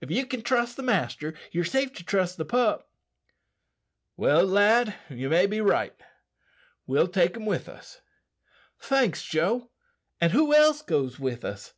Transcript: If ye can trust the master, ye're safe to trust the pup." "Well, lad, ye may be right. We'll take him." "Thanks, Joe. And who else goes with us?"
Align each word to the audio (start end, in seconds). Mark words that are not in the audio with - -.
If 0.00 0.08
ye 0.08 0.22
can 0.22 0.42
trust 0.42 0.76
the 0.76 0.84
master, 0.84 1.34
ye're 1.50 1.64
safe 1.64 1.92
to 1.94 2.04
trust 2.04 2.36
the 2.36 2.44
pup." 2.44 2.88
"Well, 4.16 4.44
lad, 4.46 4.94
ye 5.10 5.26
may 5.26 5.46
be 5.46 5.60
right. 5.60 6.00
We'll 6.86 7.08
take 7.08 7.36
him." 7.36 7.48
"Thanks, 8.78 9.22
Joe. 9.24 9.70
And 10.20 10.30
who 10.30 10.54
else 10.54 10.80
goes 10.80 11.18
with 11.18 11.44
us?" 11.44 11.74